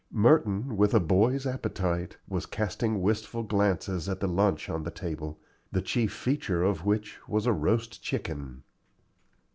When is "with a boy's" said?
0.77-1.45